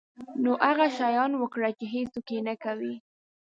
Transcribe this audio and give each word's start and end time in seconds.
نو 0.43 0.51
هغه 0.67 0.87
شیان 0.97 1.31
وکړه 1.37 1.69
چې 1.77 1.85
هیڅوک 1.93 2.27
یې 2.35 2.39
نه 2.47 2.55
کوي. 2.63 2.93